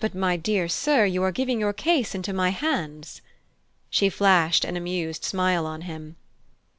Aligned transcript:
But, 0.00 0.14
my 0.14 0.36
dear 0.36 0.68
sir, 0.68 1.06
you 1.06 1.22
are 1.22 1.32
giving 1.32 1.58
your 1.60 1.72
case 1.72 2.14
into 2.14 2.34
my 2.34 2.50
hands!" 2.50 3.22
She 3.88 4.10
flashed 4.10 4.66
an 4.66 4.76
amused 4.76 5.24
smile 5.24 5.64
on 5.64 5.80
him. 5.80 6.16